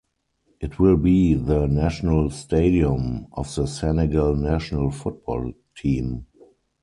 It 0.59 0.79
will 0.79 0.97
be 0.97 1.35
the 1.35 1.67
national 1.67 2.31
stadium 2.31 3.27
of 3.33 3.53
the 3.53 3.67
Senegal 3.67 4.35
national 4.35 4.89
football 4.89 5.53
team. 5.77 6.25